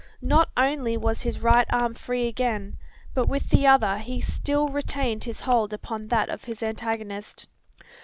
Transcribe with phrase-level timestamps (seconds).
[0.23, 2.75] Not only was his right arm free again;
[3.13, 7.45] but with the other he still retained his hold upon that of his antagonist.